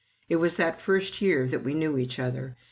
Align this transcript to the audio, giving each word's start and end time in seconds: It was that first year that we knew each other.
It 0.29 0.37
was 0.37 0.57
that 0.57 0.81
first 0.81 1.21
year 1.21 1.45
that 1.47 1.63
we 1.63 1.75
knew 1.75 1.95
each 1.95 2.17
other. 2.17 2.55